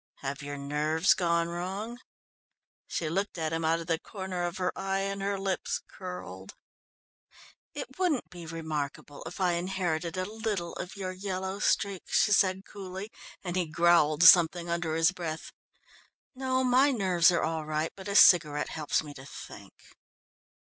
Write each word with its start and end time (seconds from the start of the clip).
"Have 0.23 0.41
your 0.41 0.57
nerves 0.57 1.13
gone 1.13 1.47
wrong?" 1.47 1.99
She 2.87 3.07
looked 3.07 3.37
at 3.37 3.53
him 3.53 3.63
out 3.63 3.79
of 3.79 3.85
the 3.85 3.99
corner 3.99 4.41
of 4.45 4.57
her 4.57 4.75
eye 4.75 5.01
and 5.01 5.21
her 5.21 5.37
lips 5.37 5.83
curled. 5.87 6.55
"It 7.75 7.85
wouldn't 7.99 8.31
be 8.31 8.47
remarkable 8.47 9.21
if 9.27 9.39
I 9.39 9.51
inherited 9.51 10.17
a 10.17 10.25
little 10.25 10.73
of 10.73 10.95
your 10.95 11.11
yellow 11.11 11.59
streak," 11.59 12.05
she 12.11 12.31
said 12.31 12.65
coolly, 12.65 13.11
and 13.43 13.55
he 13.55 13.67
growled 13.67 14.23
something 14.23 14.67
under 14.71 14.95
his 14.95 15.11
breath. 15.11 15.51
"No, 16.33 16.63
my 16.63 16.89
nerves 16.89 17.29
are 17.29 17.43
all 17.43 17.67
right, 17.67 17.91
but 17.95 18.07
a 18.07 18.15
cigarette 18.15 18.69
helps 18.69 19.03
me 19.03 19.13
to 19.13 19.25
think." 19.27 19.75